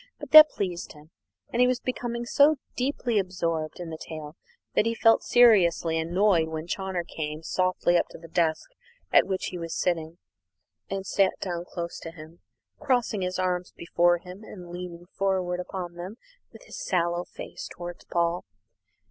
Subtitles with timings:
[0.19, 1.11] But that pleased him,
[1.53, 4.35] and he was becoming so deeply absorbed in the tale
[4.73, 8.67] that he felt seriously annoyed when Chawner came softly up to the desk
[9.13, 10.17] at which he was sitting,
[10.89, 12.39] and sat down close to him,
[12.79, 16.15] crossing his arms before him, and leaning forward upon them
[16.51, 18.43] with his sallow face towards Paul.